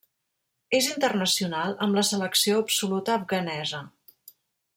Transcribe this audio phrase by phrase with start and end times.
[0.77, 3.83] És internacional amb la selecció absoluta afganesa.